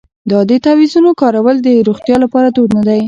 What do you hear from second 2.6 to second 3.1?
نه دی؟